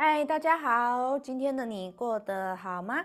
[0.00, 3.04] 嗨，大家好，今天的你过得好吗？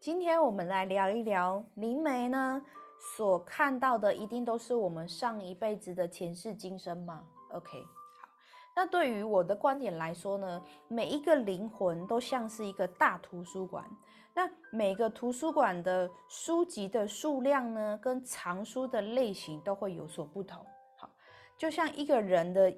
[0.00, 2.62] 今天我们来聊一聊灵媒呢
[2.98, 7.82] 所看到的，一定都是我们上一辈子的前世今生吗？OK，
[8.22, 8.28] 好，
[8.74, 13.84] 那对于我的观点来说呢，每一个灵魂都像是一个大图书馆，
[14.32, 20.64] 那每个图书馆的书籍的数量呢，跟藏书的类型都会有所不同。
[20.96, 21.10] 好，
[21.58, 22.74] 就像一个人的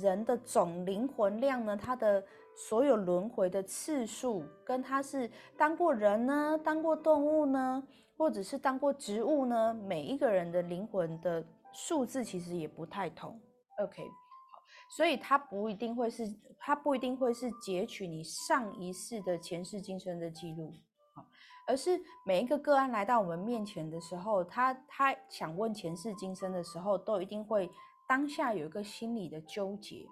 [0.00, 2.24] 人的总灵魂量呢，它的
[2.68, 7.82] 所有轮回的次数，跟他是当过人呢，当过动物呢，
[8.18, 11.42] 或者是当过植物呢，每一个人的灵魂的
[11.72, 13.40] 数字其实也不太同。
[13.78, 16.24] OK，好，所以它不一定会是，
[16.58, 20.70] 它不一定会是截取你上一世的前世今生的记录，
[21.14, 21.24] 好，
[21.66, 27.70] 而是每一个个案来到我们面前的时候，他他想问前世今生的时候，都一定会
[28.06, 30.06] 当下有一个心理的纠结，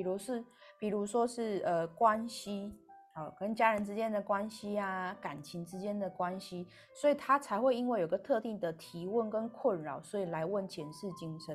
[0.00, 0.44] 比如是。
[0.80, 2.74] 比如说是呃关系，
[3.12, 11.54] 好跟家人之间的关系啊，感情之间的关系，所以他才会因为有个特定的提问跟困扰，所以来问前世今生。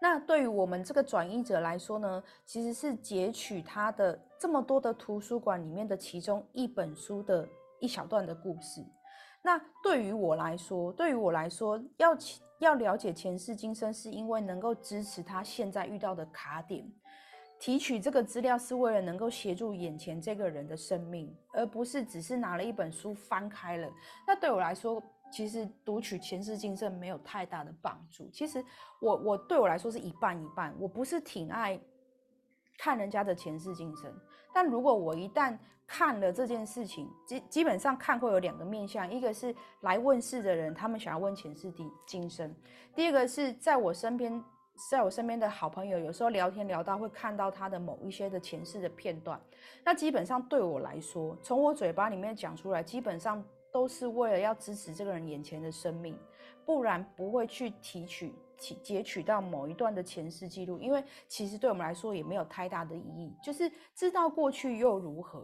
[0.00, 7.48] 那对于我们这个转译者来说呢，其实是截取他的这么多的图书馆里面的其中一本书的
[7.80, 8.80] 一小段的故事。
[9.42, 12.16] 那对于我来说，对于我来说，要
[12.60, 16.88] 要了解前世今生，是因为能够支持他现在遇到的卡点。
[17.60, 23.88] 提取这个资料是为了能够协助眼前这个人的生命，而不是只是拿了一本书翻开了。
[24.26, 28.30] 那对我来说，其实读取前世今生没有太大的帮助。
[28.30, 28.64] 其实
[29.00, 30.72] 我我对我来说是一半一半。
[30.78, 31.78] 我不是挺爱
[32.78, 34.12] 看人家的前世今生，
[34.54, 42.48] 但如果我一旦看了这件事情，基基本上看会有两个面向：一个是来问事的人，他们想要问前世的今生；
[42.94, 44.42] 第二个是在我身边。
[44.90, 49.40] 在我身边的好朋友，有时候聊天聊到会看到他的某一些的前世的片段，
[49.84, 56.16] 那基本上对我来说，从我嘴巴里面讲出来，基本上都是为了要支持这个人眼前的生命，
[56.64, 65.40] 不然不会去提取、提截取到某一段的前世记录，因为其实对我们来说也没有太大的意义，就是知道过去又如何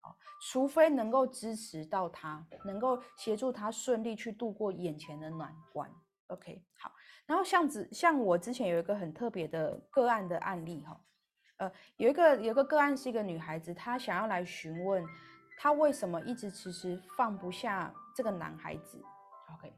[0.00, 0.10] 啊？
[0.50, 5.88] 除非能够支持到他，能够协助他顺利去度过眼前的难关。
[6.26, 6.90] OK，好。
[7.26, 11.00] 然后像子像我之前有一个很特别的个案的案例哈，
[11.58, 15.04] 呃，有一个有个个案是一个女孩子，她想要来询问，
[15.58, 19.02] 她为什么一直迟迟放不下这个男孩子
[19.54, 19.72] ，OK，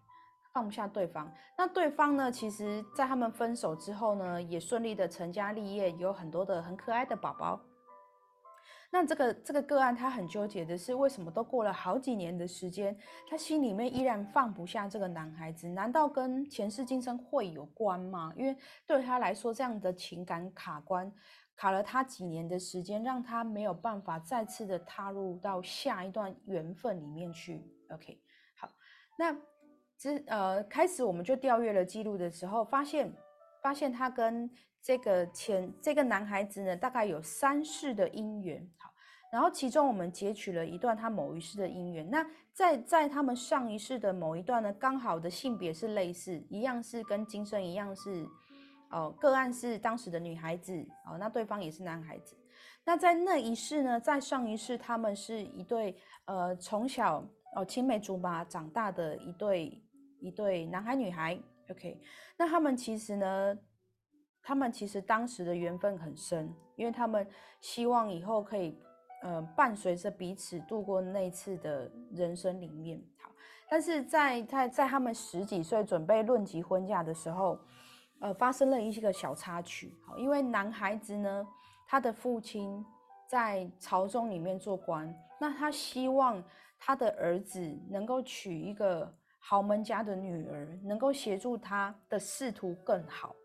[0.53, 1.31] 放不下对方。
[1.57, 7.61] 那对方呢，其实在他们分手之后呢，也顺利的成家立业，有很多的很可爱的宝宝。
[8.95, 12.97] 那这个这个个案，他很纠结的是，为什么都过了好几年的时间，
[13.29, 15.67] 他心里面依然放不下这个男孩子？
[15.67, 18.33] 难道跟前世今生会有关吗？
[18.37, 18.57] 因为
[18.87, 21.13] 对他来说，这样的情感卡关，
[21.57, 27.69] 卡了他几年的时间，让他没有办法再次的踏入到下一段缘分里面去。
[27.91, 28.17] OK，
[28.57, 28.71] 好，
[29.19, 29.37] 那
[29.99, 33.13] 之呃开始我们就调阅了记录的时候，发现
[33.65, 34.51] 发现他跟
[34.83, 38.93] 这个前这个男孩子呢，大概有三世的姻缘，好，
[39.33, 48.29] 然后其中我们截取了一段他某一世的姻缘，那在在他们上一世的某一段呢，刚好的性别是类似，一样是跟今生一样是，
[48.91, 52.37] 哦，个案是当时的女孩子，哦，那对方也是男孩子，
[52.85, 57.27] 那在那一世呢，在上一世他们是一对，呃，从小
[57.57, 59.83] 哦青梅竹马长大的一对
[60.21, 62.01] 一对男孩女孩，OK，
[62.37, 63.59] 那他们其实呢。
[64.47, 67.27] 他们其实当时的缘分很深，因为他们
[67.63, 68.79] 希望以后可以，
[69.23, 73.03] 呃，伴随着彼此度过那次的人生里面。
[73.23, 73.33] 好，
[73.71, 77.59] 但是在在在他们十几岁准备论及婚嫁的时候，
[78.21, 79.97] 呃，发生了一些个小插曲。
[80.07, 81.49] 好，因为男孩子呢，
[81.87, 82.85] 他的父亲
[83.27, 85.11] 在朝中里面做官，
[85.41, 86.45] 那他希望
[86.79, 89.11] 他的儿子能够娶一个
[89.47, 93.37] 豪门家的女儿，能够协助他的仕途更好。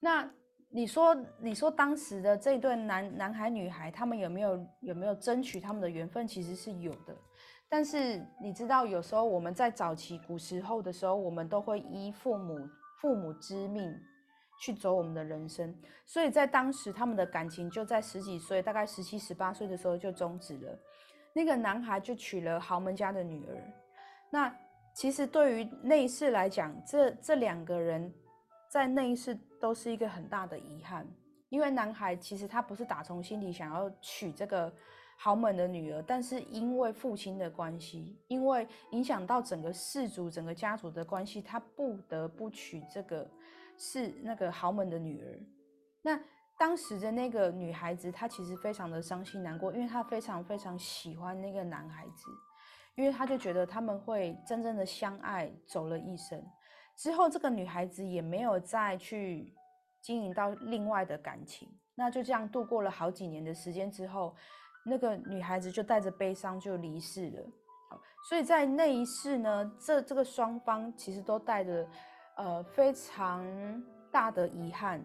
[0.00, 0.28] 那
[0.70, 6.26] 你说，你说当时的这对男男孩女孩，他们有没有有没有争取他们的缘分？
[6.26, 7.16] 其实是有的。
[7.68, 12.68] 但是你知道，有时候我们在早期古时候的时候，我们都会依父母
[13.00, 13.94] 父母之命
[14.60, 15.72] 去走我们的人生。
[16.04, 20.76] 所以在当时，他们的感情就在十几岁，大概十七十八岁的时候就终止了。
[21.32, 23.56] 那个男孩就娶了豪门家的女儿。
[24.28, 24.54] 那
[24.98, 28.12] 其实对于内侍来讲，这这两个人。
[28.68, 31.06] 在那一世都是一个很大的遗憾，
[31.48, 34.70] 因为男孩其实他不是打从心底想要娶这个
[35.16, 43.26] 豪门的女儿，但是因为父亲的关系，因为影响到整个氏族、整个家族的关系，他不得不娶这个
[43.78, 45.38] 是那个豪门的女儿。
[46.02, 46.20] 那
[46.58, 52.24] 当时的那个女孩子，她其实非常的伤心难过，因为她非常非常喜欢那个男孩子，
[52.98, 56.44] 因为他就觉得他们会真正的相爱，走了一生。
[56.96, 59.54] 之后，这个女孩子也没有再去
[60.02, 64.34] 经营到另外的感情，那就这样度过了好几年的时间之后，
[64.84, 67.46] 那个女孩子就带着悲伤就离世了。
[68.28, 71.88] 所以在那一世呢，这这个双方其实都带着
[72.36, 73.46] 呃非常
[74.10, 75.00] 大的遗憾。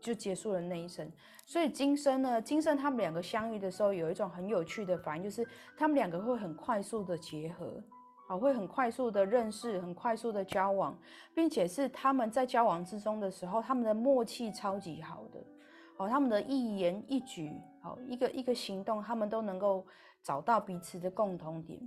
[0.00, 1.10] 就结束了那一生，
[1.44, 5.46] 所以今生呢，今生他们两个相遇的时候，有一种很有趣的反应，就是
[5.76, 7.82] 他们两个会很快速的结合，
[8.28, 10.96] 啊，会很快速的认识，很快速的交往，
[11.34, 15.44] 并且是他们在交往之中的时候，他们的默契超级好的，
[15.96, 17.52] 哦，他们的一言一举，
[17.82, 19.84] 哦，一个一个行动，他们都能够
[20.22, 21.80] 找到彼此的共同点。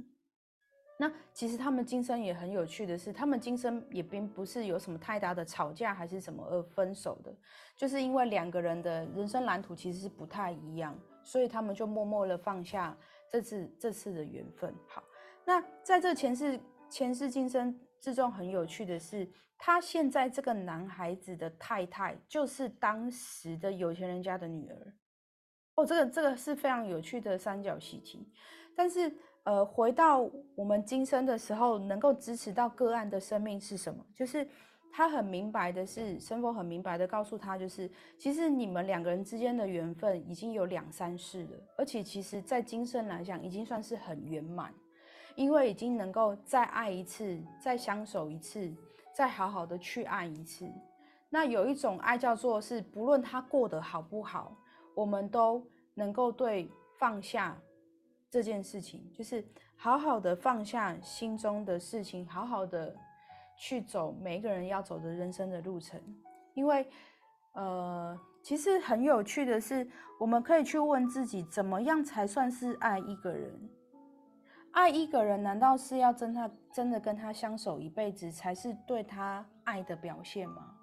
[1.02, 7.36] 那其实他们今生也很有趣的是，他们今生也并不是有什么太大的吵架还是什么而分手的，
[7.76, 12.96] 就是因为两个人的人生蓝图其实是不太一样，所以他们就默默的放下
[13.32, 14.72] 这次这次的缘分。
[14.88, 15.04] 好，
[15.44, 19.28] 那在这前世前世今生之中，很有趣的是，
[19.58, 24.94] 他现在这个男孩子的太太就是当时的有钱人家的女儿。
[25.78, 28.32] 哦，这个这个是非常有趣的三角习题，
[28.76, 29.12] 但是。
[29.44, 34.06] 呃，回到我们今生的时候，能够支持到个案的生命是什么？
[34.14, 34.48] 就是
[34.94, 37.90] 他很明白的是，神佛很明白的告诉他，就是
[38.20, 44.72] 其实你们两个人之间的缘分已经有两三世了，而且其实在今生来讲，已经算是很圆满，
[45.36, 48.72] 因为已经能够再爱一次，再相守一次，
[49.16, 50.70] 再好好的去爱一次。
[51.30, 54.56] 那有一种爱叫做是，不论他过得好不好，
[54.94, 55.66] 我们都
[55.96, 57.58] 能够对放下。
[58.32, 59.46] 这件事情就是
[59.76, 62.96] 好好的放下心中的事情，好好的
[63.58, 66.02] 去走每一个人要走的人生的路程。
[66.54, 66.88] 因为，
[67.52, 69.86] 呃，其实很有趣的是，
[70.18, 73.70] 我们可以去问自己，怎么样才算是爱一个人？
[74.72, 80.74] 爱一个人，难道是要真他真的跟他相守一辈子，才是对他爱的表现吗？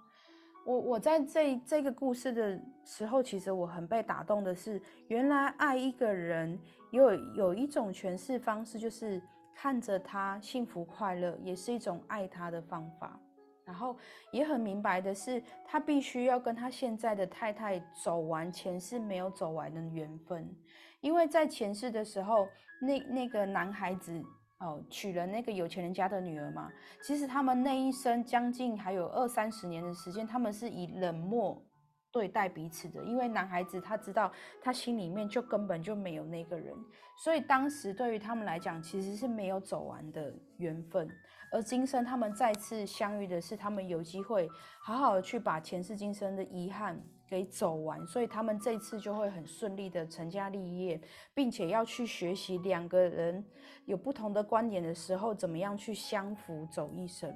[0.69, 6.61] 我我在这这个故事的时候，其实我很被打动的是，原来爱一个人
[6.91, 9.19] 有有一种诠释方式，就是
[9.55, 13.19] 看着他幸福快乐，也是一种爱他的方法。
[13.65, 13.97] 然后
[14.31, 20.47] 也很明白的是，他必须要跟他现在的太太走完前世没有走完的缘分，
[21.01, 22.47] 因为在前世的时候，
[22.83, 24.23] 那那个男孩子。
[24.59, 26.71] 哦，娶了那个有钱人家的女儿嘛。
[27.03, 31.65] 其实他们那一生将近还有二三十年的时间，他们是以冷漠
[32.11, 33.05] 对待彼此的。
[33.05, 36.75] 因为男孩子他知道他心里面就根本就没有那个人，
[37.23, 41.09] 所以当时对于他们来讲，其实是没有走完的缘分。
[41.53, 44.49] 而今生他们再次相遇的是，他们有机会
[44.83, 47.01] 好好的去把前世今生的遗憾。
[47.29, 51.01] 给走完，所以他们这次就会很顺利的成家立业，
[51.35, 53.45] 并且要去学习两个人
[53.85, 57.33] 有不同的观点的时候，怎么样去相扶走一生。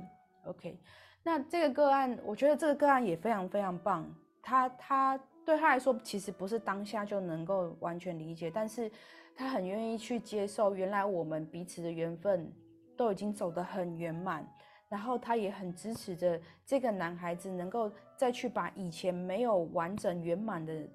[0.47, 0.81] OK，
[1.23, 4.12] 那这个个案，我觉得这个个案也非常非常棒。
[4.43, 8.91] 他他对他来说，其实不是当下就能够完全理解，但是
[9.37, 12.53] 他很愿意去接受，原来我们彼此的缘分
[12.97, 14.44] 都已经走得很圆满。
[14.93, 20.87] 然后他也很支持着这个男孩子能够再去把以前没有完整圆满的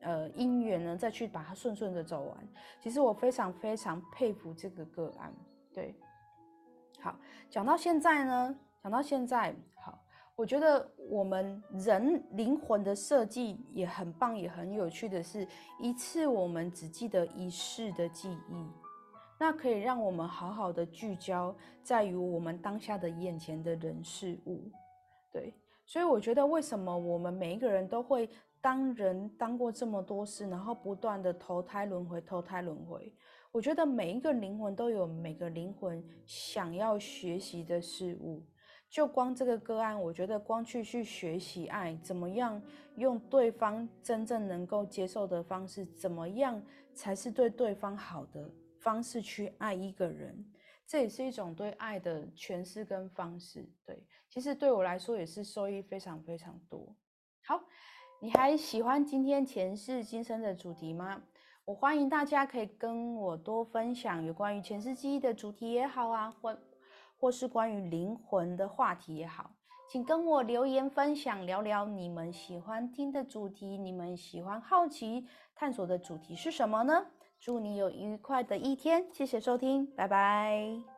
[0.00, 2.48] 呃姻缘呢，再去把它顺顺的走完。
[2.82, 5.32] 其实我非常非常佩服这个个案。
[5.72, 5.94] 对，
[7.00, 9.98] 好，讲到现在呢，讲到现在，好，
[10.34, 15.48] 我觉得我们人灵魂的设计也很棒，也很有趣的是，
[15.80, 18.66] 一次我们只记得一世的记忆。
[19.38, 24.70] 那可以让我们好好的聚焦在于我们当下的眼前的人事物，
[25.30, 25.52] 对，
[25.84, 28.28] 所以我觉得为什么我们每一个人都会
[28.60, 33.12] 当人当过这么多事，然后不断的投胎轮回，投胎轮回。
[33.52, 38.42] 我觉得每一个灵魂都有每个灵魂想要学习的事物。
[38.88, 42.60] 就光这个个案，我觉得光去去学习爱，怎么样
[42.96, 46.62] 用对方真正能够接受的方式，怎么样
[46.94, 48.48] 才是对对方好的。
[48.86, 50.46] 方式去爱一个人，
[50.86, 53.68] 这也是一种对爱的诠释跟方式。
[53.84, 56.94] 对，其实对我来说也是收益非常非常多。
[57.44, 57.60] 好，
[58.20, 61.20] 你还喜欢今天前世今生的主题吗？
[61.64, 66.56] 我欢迎大家可以跟我多分享有关于前世记忆的主题也好啊，或
[67.18, 69.50] 或是关于灵魂的话题也好，
[69.90, 75.26] 请跟我留言分享，聊聊你们喜欢听的主题，你们喜欢好奇
[75.56, 77.04] 探索的主题是什么呢？
[77.38, 80.95] 祝你有愉快的一天，谢谢收听，拜拜。